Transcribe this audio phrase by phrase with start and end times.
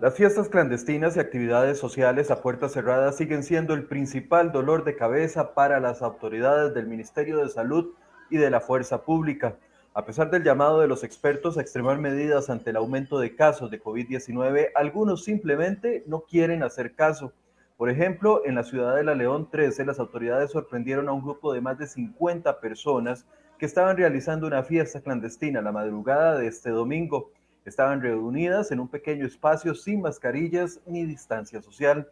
[0.00, 4.96] Las fiestas clandestinas y actividades sociales a puertas cerradas siguen siendo el principal dolor de
[4.96, 7.92] cabeza para las autoridades del Ministerio de Salud
[8.30, 9.56] y de la Fuerza Pública.
[9.92, 13.70] A pesar del llamado de los expertos a extremar medidas ante el aumento de casos
[13.70, 17.34] de COVID-19, algunos simplemente no quieren hacer caso.
[17.76, 21.52] Por ejemplo, en la ciudad de La León 13, las autoridades sorprendieron a un grupo
[21.52, 23.26] de más de 50 personas
[23.58, 27.32] que estaban realizando una fiesta clandestina la madrugada de este domingo.
[27.64, 32.10] Estaban reunidas en un pequeño espacio sin mascarillas ni distancia social.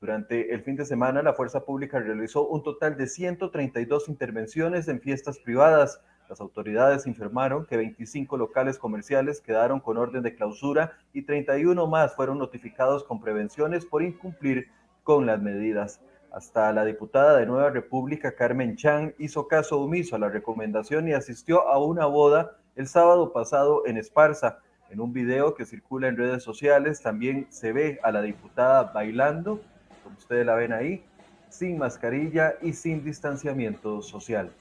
[0.00, 5.00] Durante el fin de semana, la Fuerza Pública realizó un total de 132 intervenciones en
[5.00, 6.00] fiestas privadas.
[6.28, 12.14] Las autoridades informaron que 25 locales comerciales quedaron con orden de clausura y 31 más
[12.14, 14.68] fueron notificados con prevenciones por incumplir
[15.02, 16.00] con las medidas.
[16.32, 21.12] Hasta la diputada de Nueva República, Carmen Chan, hizo caso omiso a la recomendación y
[21.12, 24.58] asistió a una boda el sábado pasado en Esparza.
[24.90, 29.60] En un video que circula en redes sociales también se ve a la diputada bailando,
[30.02, 31.04] como ustedes la ven ahí,
[31.48, 34.52] sin mascarilla y sin distanciamiento social.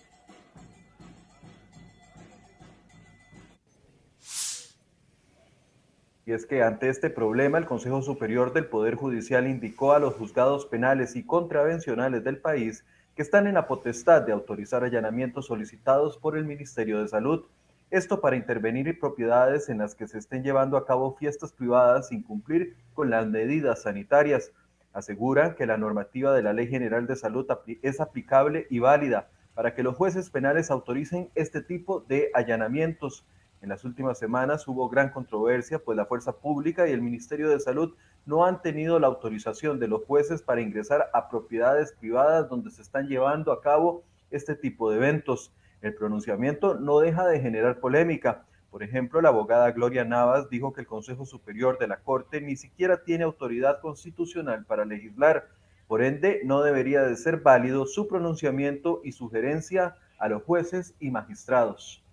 [6.26, 10.14] Y es que ante este problema, el Consejo Superior del Poder Judicial indicó a los
[10.14, 12.86] juzgados penales y contravencionales del país
[13.16, 17.46] que están en la potestad de autorizar allanamientos solicitados por el Ministerio de Salud
[17.92, 22.08] esto para intervenir en propiedades en las que se estén llevando a cabo fiestas privadas
[22.08, 24.54] sin cumplir con las medidas sanitarias.
[24.94, 27.46] Aseguran que la normativa de la Ley General de Salud
[27.82, 33.26] es aplicable y válida para que los jueces penales autoricen este tipo de allanamientos.
[33.62, 37.60] En las últimas semanas hubo gran controversia, pues la Fuerza Pública y el Ministerio de
[37.60, 37.94] Salud
[38.26, 42.82] no han tenido la autorización de los jueces para ingresar a propiedades privadas donde se
[42.82, 45.52] están llevando a cabo este tipo de eventos.
[45.82, 48.46] El pronunciamiento no deja de generar polémica.
[48.70, 52.56] Por ejemplo, la abogada Gloria Navas dijo que el Consejo Superior de la Corte ni
[52.56, 55.48] siquiera tiene autoridad constitucional para legislar.
[55.88, 61.10] Por ende, no debería de ser válido su pronunciamiento y sugerencia a los jueces y
[61.10, 62.04] magistrados.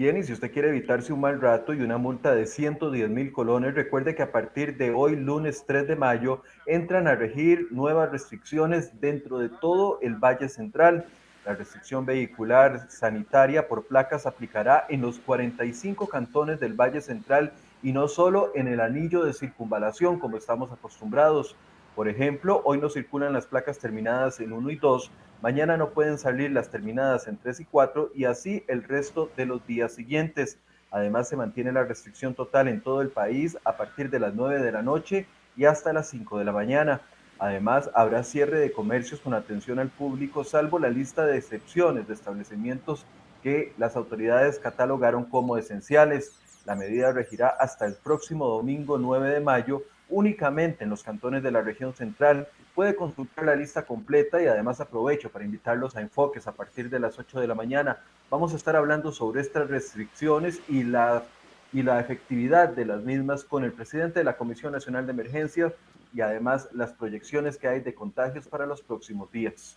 [0.00, 3.32] Bien, y si usted quiere evitarse un mal rato y una multa de 110 mil
[3.32, 8.10] colones, recuerde que a partir de hoy, lunes 3 de mayo, entran a regir nuevas
[8.10, 11.04] restricciones dentro de todo el Valle Central.
[11.44, 17.52] La restricción vehicular sanitaria por placas aplicará en los 45 cantones del Valle Central
[17.82, 21.56] y no solo en el anillo de circunvalación como estamos acostumbrados.
[21.94, 25.10] Por ejemplo, hoy no circulan las placas terminadas en 1 y 2,
[25.42, 29.46] mañana no pueden salir las terminadas en 3 y 4 y así el resto de
[29.46, 30.58] los días siguientes.
[30.90, 34.60] Además, se mantiene la restricción total en todo el país a partir de las 9
[34.60, 37.00] de la noche y hasta las 5 de la mañana.
[37.38, 42.14] Además, habrá cierre de comercios con atención al público, salvo la lista de excepciones de
[42.14, 43.06] establecimientos
[43.42, 46.32] que las autoridades catalogaron como esenciales.
[46.66, 51.50] La medida regirá hasta el próximo domingo 9 de mayo únicamente en los cantones de
[51.50, 52.48] la región central.
[52.74, 57.00] Puede consultar la lista completa y además aprovecho para invitarlos a enfoques a partir de
[57.00, 57.98] las 8 de la mañana.
[58.30, 61.24] Vamos a estar hablando sobre estas restricciones y la,
[61.72, 65.72] y la efectividad de las mismas con el presidente de la Comisión Nacional de Emergencia
[66.14, 69.76] y además las proyecciones que hay de contagios para los próximos días.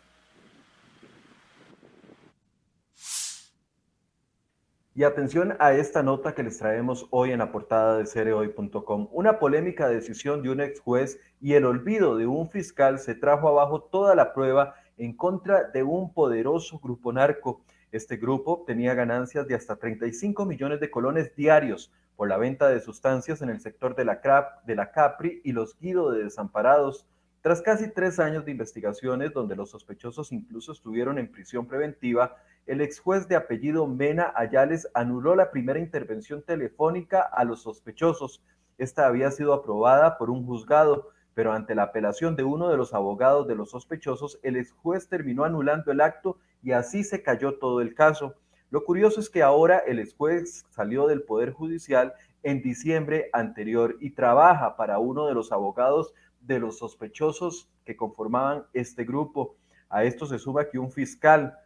[4.96, 9.08] Y atención a esta nota que les traemos hoy en la portada de cereoy.com.
[9.12, 13.48] Una polémica decisión de un ex juez y el olvido de un fiscal se trajo
[13.48, 17.62] abajo toda la prueba en contra de un poderoso grupo narco.
[17.92, 22.80] Este grupo tenía ganancias de hasta 35 millones de colones diarios por la venta de
[22.80, 27.08] sustancias en el sector de la, CRAP, de la Capri y los Guido de Desamparados.
[27.44, 32.80] Tras casi tres años de investigaciones donde los sospechosos incluso estuvieron en prisión preventiva, el
[32.80, 38.42] ex juez de apellido Mena Ayales anuló la primera intervención telefónica a los sospechosos.
[38.78, 42.94] Esta había sido aprobada por un juzgado, pero ante la apelación de uno de los
[42.94, 47.56] abogados de los sospechosos, el ex juez terminó anulando el acto y así se cayó
[47.56, 48.36] todo el caso.
[48.70, 53.98] Lo curioso es que ahora el ex juez salió del Poder Judicial en diciembre anterior
[54.00, 56.14] y trabaja para uno de los abogados
[56.44, 59.56] de los sospechosos que conformaban este grupo.
[59.90, 61.58] A esto se suma que un fiscal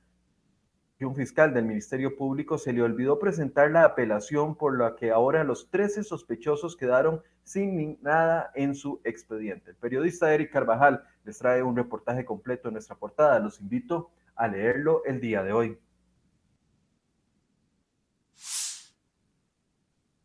[1.05, 5.43] un fiscal del Ministerio Público se le olvidó presentar la apelación por la que ahora
[5.43, 9.71] los 13 sospechosos quedaron sin nada en su expediente.
[9.71, 13.39] El periodista Eric Carvajal les trae un reportaje completo en nuestra portada.
[13.39, 15.77] Los invito a leerlo el día de hoy.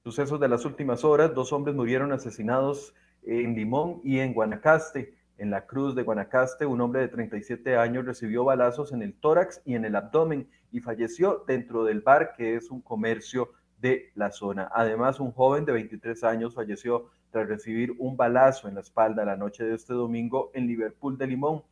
[0.03, 5.15] Sucesos de las últimas horas, dos hombres murieron asesinados en Limón y en Guanacaste.
[5.39, 9.61] En la Cruz de Guanacaste, un hombre de 37 años recibió balazos en el tórax
[9.65, 14.31] y en el abdomen y falleció dentro del bar que es un comercio de la
[14.31, 14.71] zona.
[14.73, 19.37] Además, un joven de 23 años falleció tras recibir un balazo en la espalda la
[19.37, 21.65] noche de este domingo en Liverpool de Limón.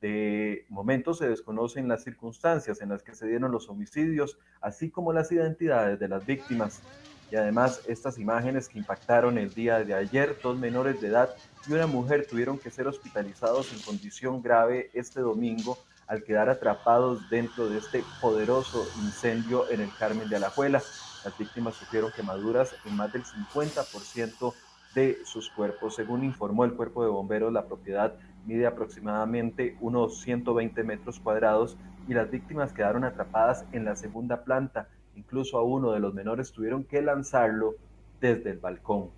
[0.00, 5.12] De momento se desconocen las circunstancias en las que se dieron los homicidios, así como
[5.12, 6.82] las identidades de las víctimas.
[7.30, 11.34] Y además, estas imágenes que impactaron el día de ayer, dos menores de edad
[11.66, 17.28] y una mujer tuvieron que ser hospitalizados en condición grave este domingo al quedar atrapados
[17.28, 20.82] dentro de este poderoso incendio en el Carmen de Alajuela.
[21.24, 24.54] Las víctimas sufrieron quemaduras en más del 50%
[24.94, 25.96] de sus cuerpos.
[25.96, 28.14] Según informó el cuerpo de bomberos, la propiedad
[28.46, 31.76] mide aproximadamente unos 120 metros cuadrados
[32.08, 34.88] y las víctimas quedaron atrapadas en la segunda planta.
[35.18, 37.74] Incluso a uno de los menores tuvieron que lanzarlo
[38.20, 39.10] desde el balcón.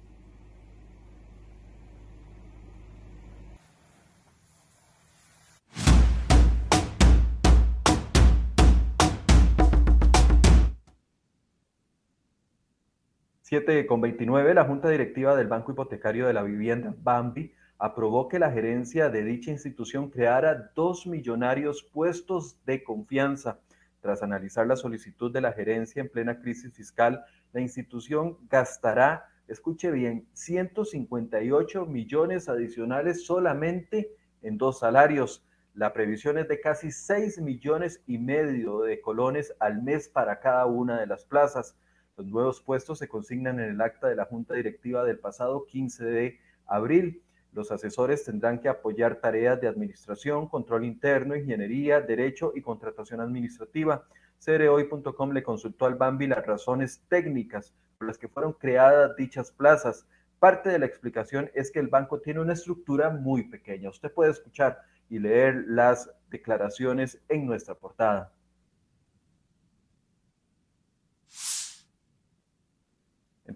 [13.42, 18.38] 7 con 29, la Junta Directiva del Banco Hipotecario de la Vivienda, BAMBI, aprobó que
[18.38, 23.58] la gerencia de dicha institución creara dos millonarios puestos de confianza.
[24.00, 29.90] Tras analizar la solicitud de la gerencia en plena crisis fiscal, la institución gastará, escuche
[29.90, 34.10] bien, 158 millones adicionales solamente
[34.42, 35.44] en dos salarios.
[35.74, 40.66] La previsión es de casi 6 millones y medio de colones al mes para cada
[40.66, 41.76] una de las plazas.
[42.16, 46.04] Los nuevos puestos se consignan en el acta de la Junta Directiva del pasado 15
[46.04, 47.22] de abril.
[47.52, 54.04] Los asesores tendrán que apoyar tareas de administración, control interno, ingeniería, derecho y contratación administrativa.
[54.38, 60.06] Cereoy.com le consultó al Bambi las razones técnicas por las que fueron creadas dichas plazas.
[60.38, 63.90] Parte de la explicación es que el banco tiene una estructura muy pequeña.
[63.90, 68.32] Usted puede escuchar y leer las declaraciones en nuestra portada.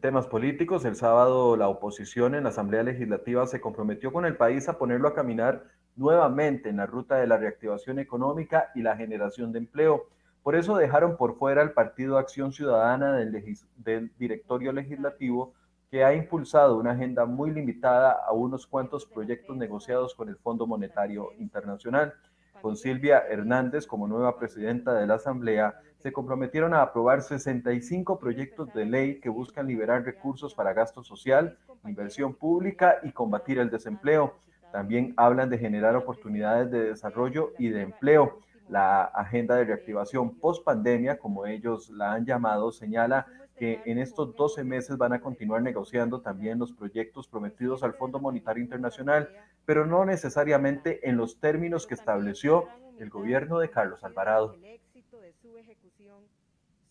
[0.05, 4.69] Temas políticos, el sábado la oposición en la Asamblea Legislativa se comprometió con el país
[4.69, 5.65] a ponerlo a caminar
[5.97, 10.05] nuevamente en la ruta de la reactivación económica y la generación de empleo.
[10.43, 15.55] Por eso dejaron por fuera el Partido Acción Ciudadana del, del directorio legislativo,
[15.91, 20.67] que ha impulsado una agenda muy limitada a unos cuantos proyectos negociados con el Fondo
[20.67, 22.13] Monetario Internacional.
[22.61, 28.71] Con Silvia Hernández como nueva presidenta de la Asamblea, se comprometieron a aprobar 65 proyectos
[28.75, 31.57] de ley que buscan liberar recursos para gasto social,
[31.87, 34.35] inversión pública y combatir el desempleo.
[34.71, 38.39] También hablan de generar oportunidades de desarrollo y de empleo.
[38.69, 44.37] La agenda de reactivación post pandemia, como ellos la han llamado, señala que en estos
[44.37, 49.31] 12 meses van a continuar negociando también los proyectos prometidos al Fondo Monetario Internacional,
[49.65, 52.67] pero no necesariamente en los términos que estableció
[52.99, 54.55] el gobierno de Carlos Alvarado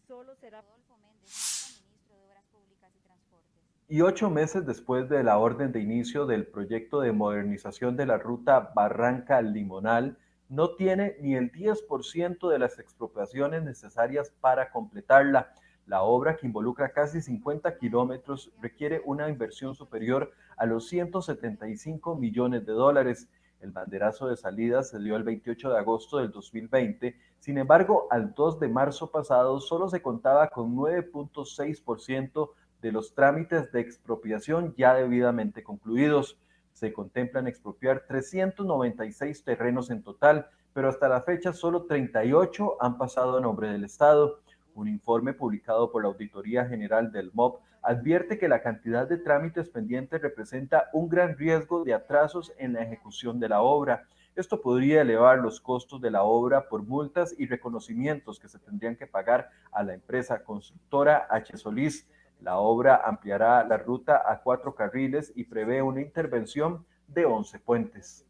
[0.08, 0.63] solo será
[3.89, 8.17] y ocho meses después de la orden de inicio del proyecto de modernización de la
[8.17, 10.17] ruta Barranca Limonal,
[10.50, 15.53] no tiene ni el 10% de las expropiaciones necesarias para completarla.
[15.86, 22.65] La obra, que involucra casi 50 kilómetros, requiere una inversión superior a los 175 millones
[22.65, 23.27] de dólares.
[23.63, 27.15] El banderazo de salida se dio el 28 de agosto del 2020.
[27.39, 32.50] Sin embargo, al 2 de marzo pasado solo se contaba con 9.6%
[32.82, 36.38] de los trámites de expropiación ya debidamente concluidos.
[36.74, 43.38] Se contemplan expropiar 396 terrenos en total, pero hasta la fecha solo 38 han pasado
[43.38, 44.41] a nombre del Estado.
[44.75, 49.69] Un informe publicado por la Auditoría General del MOB advierte que la cantidad de trámites
[49.69, 54.07] pendientes representa un gran riesgo de atrasos en la ejecución de la obra.
[54.35, 58.95] Esto podría elevar los costos de la obra por multas y reconocimientos que se tendrían
[58.95, 61.57] que pagar a la empresa constructora H.
[61.57, 62.07] Solís.
[62.41, 68.25] La obra ampliará la ruta a cuatro carriles y prevé una intervención de 11 puentes.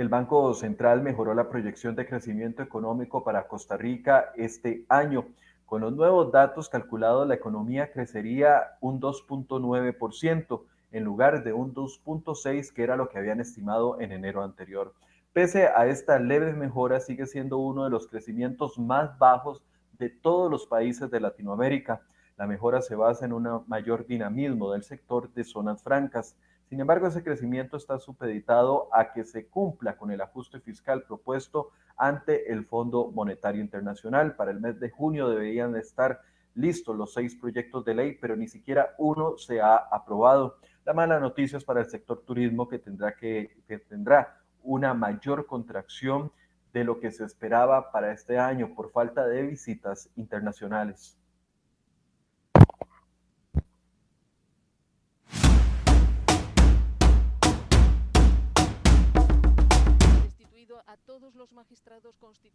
[0.00, 5.26] El Banco Central mejoró la proyección de crecimiento económico para Costa Rica este año.
[5.66, 12.72] Con los nuevos datos calculados, la economía crecería un 2.9% en lugar de un 2.6%
[12.72, 14.94] que era lo que habían estimado en enero anterior.
[15.34, 19.62] Pese a esta leve mejora, sigue siendo uno de los crecimientos más bajos
[19.98, 22.00] de todos los países de Latinoamérica.
[22.38, 26.36] La mejora se basa en un mayor dinamismo del sector de zonas francas.
[26.70, 31.72] Sin embargo, ese crecimiento está supeditado a que se cumpla con el ajuste fiscal propuesto
[31.96, 34.36] ante el Fondo Monetario Internacional.
[34.36, 36.20] Para el mes de junio deberían estar
[36.54, 40.58] listos los seis proyectos de ley, pero ni siquiera uno se ha aprobado.
[40.84, 45.46] La mala noticia es para el sector turismo que tendrá que, que tendrá una mayor
[45.46, 46.30] contracción
[46.72, 51.19] de lo que se esperaba para este año por falta de visitas internacionales.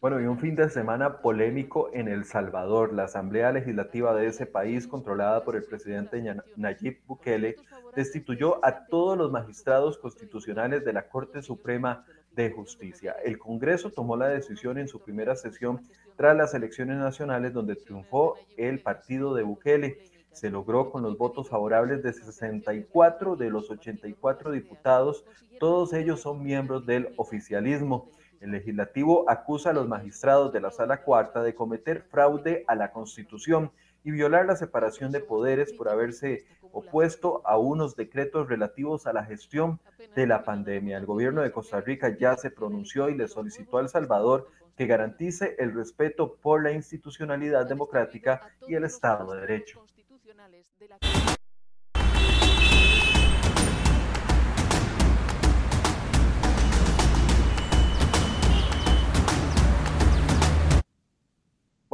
[0.02, 2.94] Bueno, y un fin de semana polémico en El Salvador.
[2.94, 6.22] La Asamblea Legislativa de ese país, controlada por el presidente
[6.58, 7.56] Nayib Bukele,
[7.96, 13.16] destituyó a todos los magistrados constitucionales de la Corte Suprema de Justicia.
[13.24, 15.82] El Congreso tomó la decisión en su primera sesión
[16.18, 20.00] tras las elecciones nacionales donde triunfó el partido de Bukele.
[20.34, 25.24] Se logró con los votos favorables de 64 de los 84 diputados.
[25.60, 28.10] Todos ellos son miembros del oficialismo.
[28.46, 32.92] El legislativo acusa a los magistrados de la Sala Cuarta de cometer fraude a la
[32.92, 33.72] Constitución
[34.04, 39.26] y violar la separación de poderes por haberse opuesto a unos decretos relativos a la
[39.26, 39.80] gestión
[40.16, 41.00] de la pandemia.
[41.00, 44.48] El gobierno de Costa Rica ya se pronunció y le solicitó a El Salvador
[44.78, 49.84] que garantice el respeto por la institucionalidad democrática y el Estado de Derecho.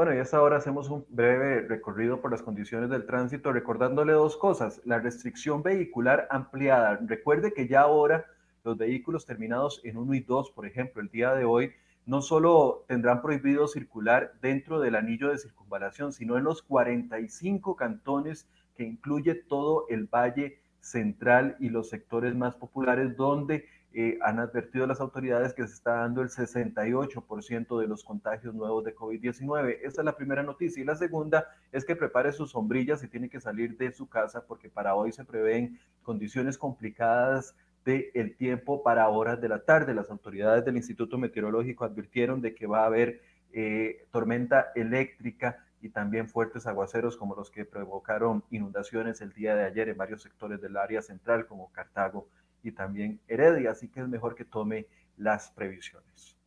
[0.02, 4.36] Bueno, y hasta ahora hacemos un breve recorrido por las condiciones del tránsito, recordándole dos
[4.36, 4.82] cosas.
[4.84, 7.00] La restricción vehicular ampliada.
[7.06, 8.26] Recuerde que ya ahora
[8.64, 11.74] los vehículos terminados en 1 y 2, por ejemplo, el día de hoy,
[12.08, 18.48] no solo tendrán prohibido circular dentro del anillo de circunvalación, sino en los 45 cantones
[18.76, 24.88] que incluye todo el Valle Central y los sectores más populares donde eh, han advertido
[24.88, 29.80] las autoridades que se está dando el 68% de los contagios nuevos de COVID-19.
[29.84, 30.82] Esta es la primera noticia.
[30.82, 34.46] Y la segunda es que prepare sus sombrillas y tiene que salir de su casa
[34.48, 39.94] porque para hoy se prevén condiciones complicadas del el tiempo para horas de la tarde.
[39.94, 43.22] Las autoridades del Instituto Meteorológico advirtieron de que va a haber
[43.52, 49.66] eh, tormenta eléctrica y también fuertes aguaceros como los que provocaron inundaciones el día de
[49.66, 52.30] ayer en varios sectores del área central como Cartago
[52.64, 54.88] y también Heredia, así que es mejor que tome
[55.18, 56.38] las previsiones.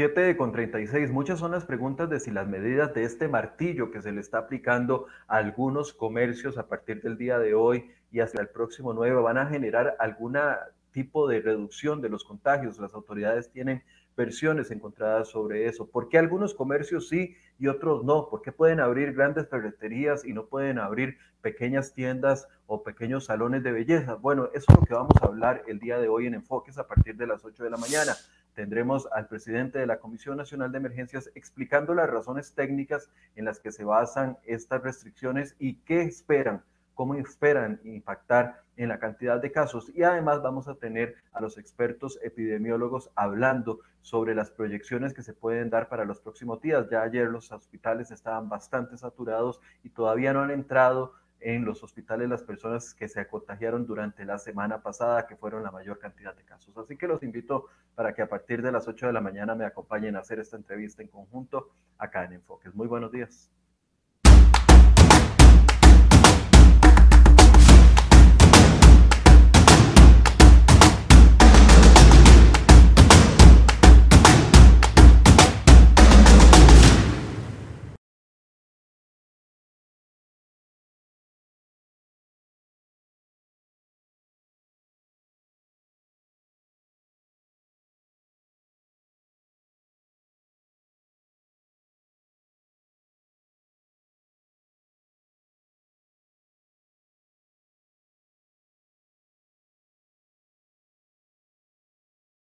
[0.00, 1.10] 7 con 36.
[1.12, 4.38] Muchas son las preguntas de si las medidas de este martillo que se le está
[4.38, 9.20] aplicando a algunos comercios a partir del día de hoy y hasta el próximo 9
[9.20, 10.38] van a generar algún
[10.92, 12.78] tipo de reducción de los contagios.
[12.78, 13.82] Las autoridades tienen
[14.20, 15.88] versiones encontradas sobre eso.
[15.88, 18.28] ¿Por qué algunos comercios sí y otros no?
[18.28, 23.62] ¿Por qué pueden abrir grandes ferreterías y no pueden abrir pequeñas tiendas o pequeños salones
[23.62, 24.16] de belleza?
[24.16, 26.86] Bueno, eso es lo que vamos a hablar el día de hoy en Enfoques a
[26.86, 28.14] partir de las 8 de la mañana.
[28.54, 33.58] Tendremos al presidente de la Comisión Nacional de Emergencias explicando las razones técnicas en las
[33.58, 36.62] que se basan estas restricciones y qué esperan
[37.00, 39.92] cómo esperan impactar en la cantidad de casos.
[39.94, 45.34] Y además vamos a tener a los expertos epidemiólogos hablando sobre las proyecciones que se
[45.34, 46.88] pueden dar para los próximos días.
[46.90, 52.30] Ya ayer los hospitales estaban bastante saturados y todavía no han entrado en los hospitales
[52.30, 56.44] las personas que se contagiaron durante la semana pasada, que fueron la mayor cantidad de
[56.44, 56.74] casos.
[56.78, 59.66] Así que los invito para que a partir de las 8 de la mañana me
[59.66, 62.74] acompañen a hacer esta entrevista en conjunto acá en Enfoques.
[62.74, 63.50] Muy buenos días.